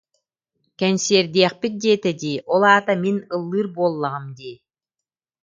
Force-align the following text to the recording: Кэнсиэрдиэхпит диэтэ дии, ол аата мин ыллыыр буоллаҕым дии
Кэнсиэрдиэхпит 0.79 1.73
диэтэ 1.81 2.11
дии, 2.21 2.43
ол 2.53 2.63
аата 2.71 2.93
мин 3.03 3.17
ыллыыр 3.35 3.67
буоллаҕым 3.75 4.25
дии 4.37 4.55